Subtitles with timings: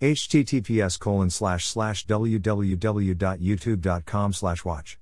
[0.00, 4.98] https colon slash slash www.youtube.com slash watch.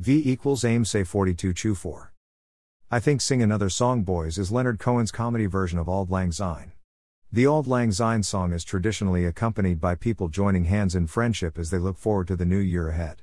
[0.00, 2.12] V equals aim say 42 chew 4.
[2.90, 6.72] I think Sing Another Song Boys is Leonard Cohen's comedy version of Auld Lang Syne.
[7.30, 11.70] The Auld Lang Syne song is traditionally accompanied by people joining hands in friendship as
[11.70, 13.22] they look forward to the new year ahead.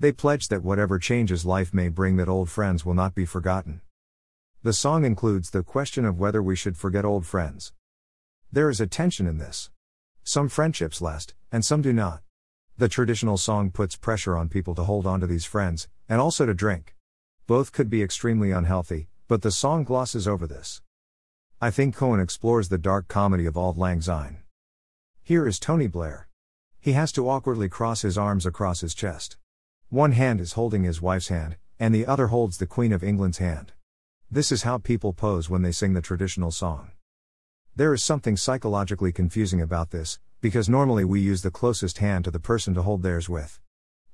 [0.00, 3.82] They pledge that whatever changes life may bring that old friends will not be forgotten.
[4.62, 7.74] The song includes the question of whether we should forget old friends.
[8.50, 9.68] There is a tension in this.
[10.26, 12.22] Some friendships last, and some do not.
[12.78, 16.46] The traditional song puts pressure on people to hold on to these friends, and also
[16.46, 16.94] to drink.
[17.46, 20.80] Both could be extremely unhealthy, but the song glosses over this.
[21.60, 24.38] I think Cohen explores the dark comedy of Auld Lang Syne.
[25.22, 26.28] Here is Tony Blair.
[26.80, 29.36] He has to awkwardly cross his arms across his chest.
[29.90, 33.38] One hand is holding his wife's hand, and the other holds the Queen of England's
[33.38, 33.74] hand.
[34.30, 36.92] This is how people pose when they sing the traditional song.
[37.76, 42.30] There is something psychologically confusing about this, because normally we use the closest hand to
[42.30, 43.58] the person to hold theirs with.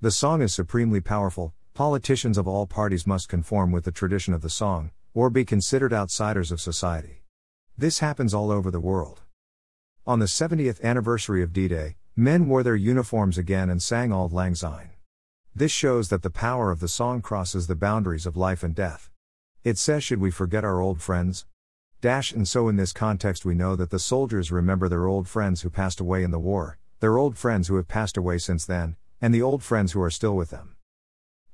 [0.01, 4.41] The song is supremely powerful, politicians of all parties must conform with the tradition of
[4.41, 7.23] the song, or be considered outsiders of society.
[7.77, 9.21] This happens all over the world.
[10.07, 14.33] On the 70th anniversary of D Day, men wore their uniforms again and sang Auld
[14.33, 14.93] Lang Syne.
[15.55, 19.11] This shows that the power of the song crosses the boundaries of life and death.
[19.65, 21.45] It says, Should we forget our old friends?
[22.01, 25.61] Dash and so in this context we know that the soldiers remember their old friends
[25.61, 28.97] who passed away in the war, their old friends who have passed away since then,
[29.21, 30.77] and the old friends who are still with them.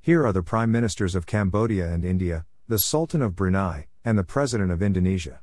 [0.00, 4.22] Here are the prime ministers of Cambodia and India, the Sultan of Brunei, and the
[4.22, 5.40] President of Indonesia.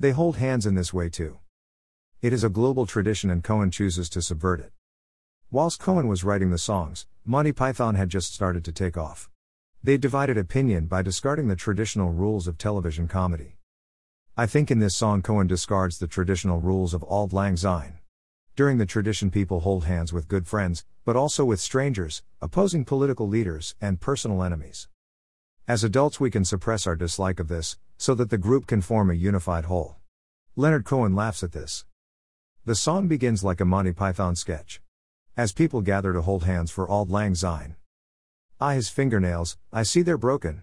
[0.00, 1.40] They hold hands in this way too.
[2.22, 4.72] It is a global tradition and Cohen chooses to subvert it.
[5.50, 9.28] Whilst Cohen was writing the songs, Monty Python had just started to take off.
[9.84, 13.57] They divided opinion by discarding the traditional rules of television comedy.
[14.40, 17.98] I think in this song Cohen discards the traditional rules of Auld Lang Syne.
[18.54, 23.26] During the tradition, people hold hands with good friends, but also with strangers, opposing political
[23.26, 24.86] leaders, and personal enemies.
[25.66, 29.10] As adults, we can suppress our dislike of this, so that the group can form
[29.10, 29.96] a unified whole.
[30.54, 31.84] Leonard Cohen laughs at this.
[32.64, 34.80] The song begins like a Monty Python sketch.
[35.36, 37.74] As people gather to hold hands for Auld Lang Syne.
[38.60, 40.62] Ah, his fingernails, I see they're broken.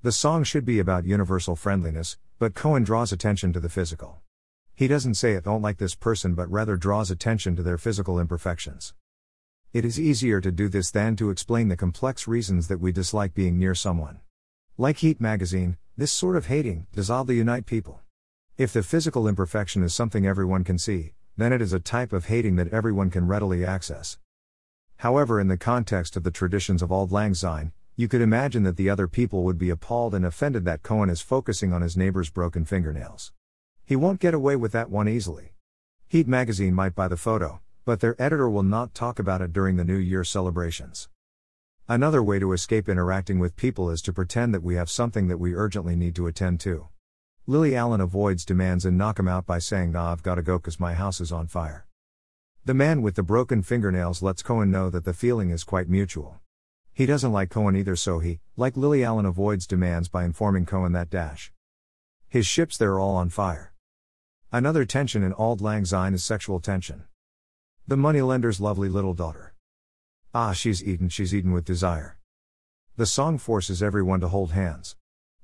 [0.00, 4.20] The song should be about universal friendliness, but Cohen draws attention to the physical.
[4.74, 8.20] He doesn't say I don't like this person but rather draws attention to their physical
[8.20, 8.92] imperfections.
[9.72, 13.32] It is easier to do this than to explain the complex reasons that we dislike
[13.32, 14.20] being near someone.
[14.76, 18.00] Like Heat magazine, this sort of hating does oddly unite people.
[18.58, 22.26] If the physical imperfection is something everyone can see, then it is a type of
[22.26, 24.18] hating that everyone can readily access.
[24.98, 28.76] However, in the context of the traditions of Auld Lang Syne, you could imagine that
[28.76, 32.28] the other people would be appalled and offended that Cohen is focusing on his neighbor's
[32.28, 33.32] broken fingernails.
[33.86, 35.54] He won't get away with that one easily.
[36.06, 39.76] Heat magazine might buy the photo, but their editor will not talk about it during
[39.76, 41.08] the New Year celebrations.
[41.88, 45.38] Another way to escape interacting with people is to pretend that we have something that
[45.38, 46.88] we urgently need to attend to.
[47.46, 50.78] Lily Allen avoids demands and knock him out by saying, Nah, I've gotta go cause
[50.78, 51.86] my house is on fire.
[52.66, 56.40] The man with the broken fingernails lets Cohen know that the feeling is quite mutual.
[56.96, 60.92] He doesn't like Cohen either, so he, like Lily Allen, avoids demands by informing Cohen
[60.92, 61.52] that dash.
[62.26, 63.74] His ships there are all on fire.
[64.50, 67.04] Another tension in Auld Lang Syne is sexual tension.
[67.86, 69.52] The moneylender's lovely little daughter.
[70.32, 72.16] Ah, she's eaten, she's eaten with desire.
[72.96, 74.96] The song forces everyone to hold hands.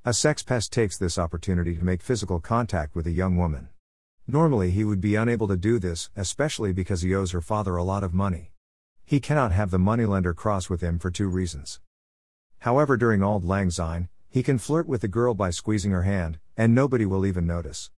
[0.06, 3.68] A sex pest takes this opportunity to make physical contact with a young woman.
[4.26, 7.84] Normally, he would be unable to do this, especially because he owes her father a
[7.84, 8.51] lot of money.
[9.04, 11.80] He cannot have the moneylender cross with him for two reasons.
[12.60, 16.38] However, during Auld Lang Syne, he can flirt with the girl by squeezing her hand,
[16.56, 17.90] and nobody will even notice.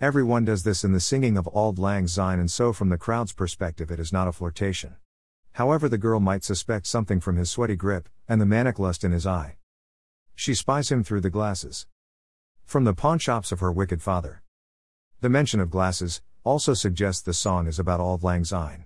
[0.00, 3.32] Everyone does this in the singing of Auld Lang Syne, and so from the crowd's
[3.32, 4.96] perspective, it is not a flirtation.
[5.52, 9.12] However, the girl might suspect something from his sweaty grip, and the manic lust in
[9.12, 9.56] his eye.
[10.34, 11.86] She spies him through the glasses.
[12.64, 14.42] From the pawnshops of her wicked father.
[15.20, 18.84] The mention of glasses also suggests the song is about Auld Lang Syne.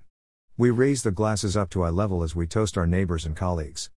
[0.59, 3.89] We raise the glasses up to eye level as we toast our neighbors and colleagues.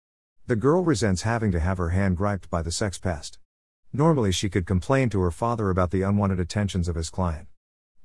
[0.47, 3.39] The girl resents having to have her hand griped by the sex pest.
[3.91, 7.49] Normally, she could complain to her father about the unwanted attentions of his client.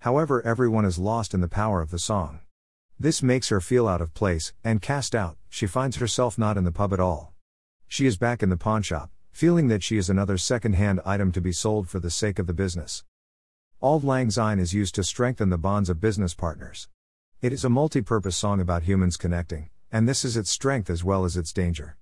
[0.00, 2.40] However, everyone is lost in the power of the song.
[2.98, 6.64] This makes her feel out of place, and cast out, she finds herself not in
[6.64, 7.32] the pub at all.
[7.86, 11.40] She is back in the pawnshop, feeling that she is another second hand item to
[11.40, 13.04] be sold for the sake of the business.
[13.80, 16.88] Auld Lang Syne is used to strengthen the bonds of business partners.
[17.42, 21.02] It is a multi purpose song about humans connecting, and this is its strength as
[21.02, 21.96] well as its danger.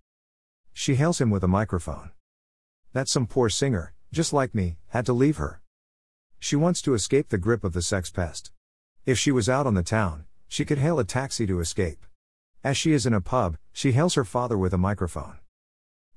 [0.72, 2.10] She hails him with a microphone.
[2.92, 5.60] That some poor singer, just like me, had to leave her.
[6.40, 8.50] She wants to escape the grip of the sex pest.
[9.06, 12.04] If she was out on the town, she could hail a taxi to escape.
[12.64, 15.38] As she is in a pub, she hails her father with a microphone.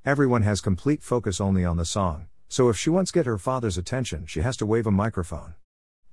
[0.04, 3.38] Everyone has complete focus only on the song, so if she wants to get her
[3.38, 5.54] father's attention, she has to wave a microphone.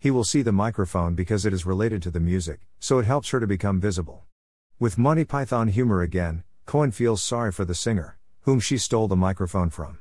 [0.01, 3.31] He will see the microphone because it is related to the music, so it helps
[3.31, 4.25] her to become visible.
[4.79, 9.17] With Monty Python humor again, Cohen feels sorry for the singer, whom she stole the
[9.17, 9.99] microphone from.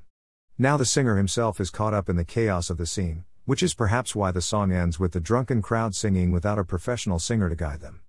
[0.55, 3.73] Now the singer himself is caught up in the chaos of the scene, which is
[3.73, 7.55] perhaps why the song ends with the drunken crowd singing without a professional singer to
[7.55, 8.01] guide them.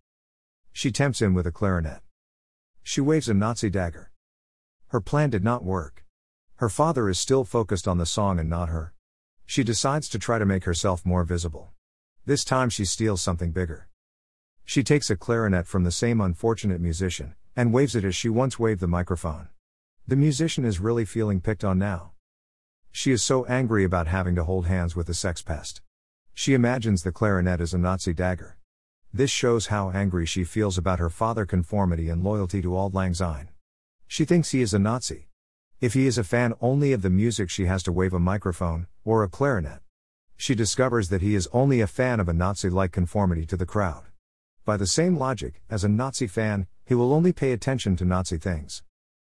[0.73, 2.03] She tempts him with a clarinet.
[2.83, 4.11] She waves a Nazi dagger.
[4.89, 6.05] Her plan did not work.
[6.57, 8.93] Her father is still focused on the song and not her.
[9.47, 11.73] She decides to try to make herself more visible.
[12.29, 13.89] This time she steals something bigger.
[14.67, 18.59] She takes a clarinet from the same unfortunate musician, and waves it as she once
[18.59, 19.49] waved the microphone.
[20.07, 22.13] The musician is really feeling picked on now.
[22.93, 25.81] She is so angry about having to hold hands with the sex pest.
[26.35, 28.59] She imagines the clarinet as a Nazi dagger.
[29.11, 33.15] This shows how angry she feels about her father conformity and loyalty to Auld Lang
[33.15, 33.49] Syne.
[34.07, 35.29] She thinks he is a Nazi.
[35.81, 38.87] If he is a fan only of the music, she has to wave a microphone,
[39.03, 39.81] or a clarinet.
[40.41, 43.67] She discovers that he is only a fan of a Nazi like conformity to the
[43.67, 44.05] crowd.
[44.65, 48.39] By the same logic, as a Nazi fan, he will only pay attention to Nazi
[48.39, 48.85] things.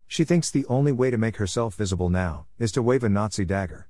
[0.07, 3.45] She thinks the only way to make herself visible now is to wave a Nazi
[3.45, 3.89] dagger.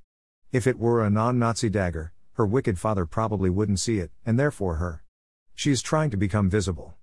[0.50, 4.38] If it were a non Nazi dagger, her wicked father probably wouldn't see it, and
[4.38, 5.04] therefore her.
[5.54, 6.94] She is trying to become visible.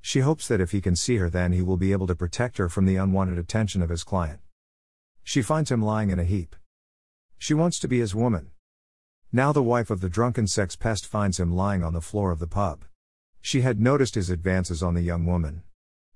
[0.00, 2.58] She hopes that if he can see her, then he will be able to protect
[2.58, 4.40] her from the unwanted attention of his client.
[5.22, 6.56] She finds him lying in a heap.
[7.38, 8.50] She wants to be his woman.
[9.32, 12.40] Now the wife of the drunken sex pest finds him lying on the floor of
[12.40, 12.84] the pub.
[13.40, 15.62] She had noticed his advances on the young woman.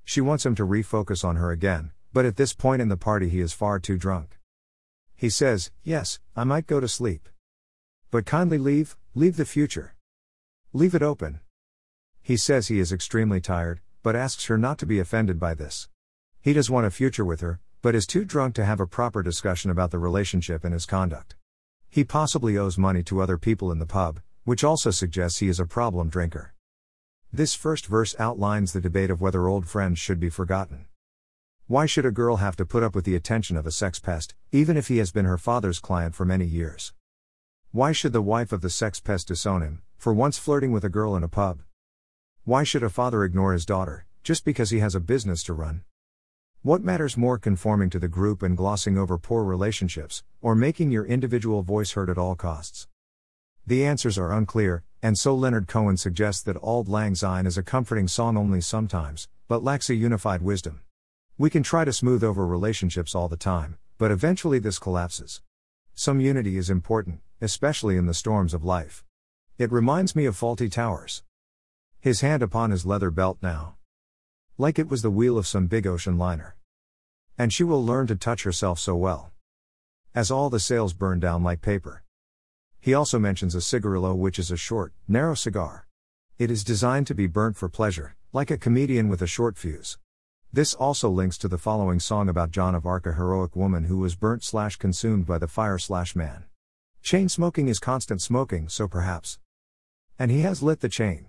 [0.04, 3.28] She wants him to refocus on her again, but at this point in the party
[3.28, 4.40] he is far too drunk.
[5.14, 7.28] He says, Yes, I might go to sleep.
[8.10, 9.94] But kindly leave, leave the future.
[10.72, 11.38] Leave it open.
[12.20, 15.88] He says he is extremely tired, but asks her not to be offended by this.
[16.40, 19.22] He does want a future with her, but is too drunk to have a proper
[19.22, 21.36] discussion about the relationship and his conduct.
[21.94, 25.60] He possibly owes money to other people in the pub, which also suggests he is
[25.60, 26.52] a problem drinker.
[27.32, 30.86] This first verse outlines the debate of whether old friends should be forgotten.
[31.68, 34.34] Why should a girl have to put up with the attention of a sex pest,
[34.50, 36.92] even if he has been her father's client for many years?
[37.70, 40.88] Why should the wife of the sex pest disown him, for once flirting with a
[40.88, 41.62] girl in a pub?
[42.42, 45.84] Why should a father ignore his daughter, just because he has a business to run?
[46.64, 51.04] What matters more conforming to the group and glossing over poor relationships, or making your
[51.04, 52.88] individual voice heard at all costs?
[53.66, 57.62] The answers are unclear, and so Leonard Cohen suggests that Auld Lang Syne is a
[57.62, 60.80] comforting song only sometimes, but lacks a unified wisdom.
[61.36, 65.42] We can try to smooth over relationships all the time, but eventually this collapses.
[65.94, 69.04] Some unity is important, especially in the storms of life.
[69.58, 71.24] It reminds me of Fawlty Towers.
[72.00, 73.74] His hand upon his leather belt now.
[74.56, 76.54] Like it was the wheel of some big ocean liner.
[77.36, 79.32] And she will learn to touch herself so well.
[80.14, 82.04] As all the sails burn down like paper.
[82.80, 85.88] He also mentions a cigarillo, which is a short, narrow cigar.
[86.38, 89.98] It is designed to be burnt for pleasure, like a comedian with a short fuse.
[90.52, 93.98] This also links to the following song about Joan of Arc, a heroic woman who
[93.98, 96.44] was burnt slash consumed by the fire slash man.
[97.02, 99.40] Chain smoking is constant smoking, so perhaps.
[100.16, 101.26] And he has lit the chain.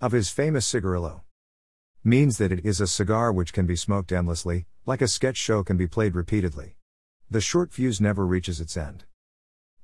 [0.00, 1.22] Of his famous cigarillo.
[2.04, 5.62] Means that it is a cigar which can be smoked endlessly, like a sketch show
[5.62, 6.74] can be played repeatedly.
[7.30, 9.04] The short fuse never reaches its end.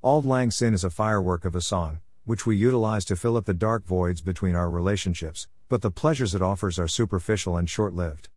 [0.02, 3.44] Auld Lang Syne is a firework of a song, which we utilize to fill up
[3.44, 7.94] the dark voids between our relationships, but the pleasures it offers are superficial and short
[7.94, 8.28] lived.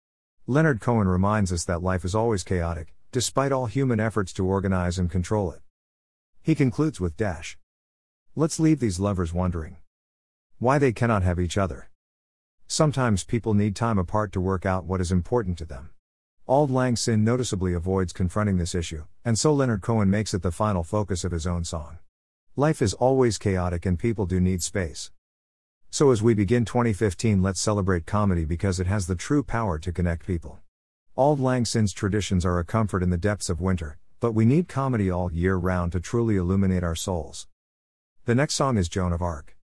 [0.45, 4.99] Leonard Cohen reminds us that life is always chaotic, despite all human efforts to organize
[4.99, 5.61] and control it.
[6.43, 7.57] He concludes with Dash.
[8.35, 9.77] Let's leave these lovers wondering
[10.59, 11.90] why they cannot have each other.
[12.71, 15.89] Sometimes people need time apart to work out what is important to them.
[16.47, 20.53] Auld Lang Syne noticeably avoids confronting this issue, and so Leonard Cohen makes it the
[20.53, 21.97] final focus of his own song.
[22.55, 25.11] Life is always chaotic and people do need space.
[25.89, 29.91] So, as we begin 2015, let's celebrate comedy because it has the true power to
[29.91, 30.59] connect people.
[31.17, 34.69] Auld Lang Syne's traditions are a comfort in the depths of winter, but we need
[34.69, 37.47] comedy all year round to truly illuminate our souls.
[38.23, 39.57] The next song is Joan of Arc.